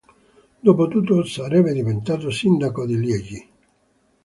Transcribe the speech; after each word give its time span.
Dopotutto, 0.63 1.23
sarebbe 1.25 1.73
diventato 1.73 2.31
sindaco 2.31 2.87
di 2.87 2.97
Liegi. 2.99 3.49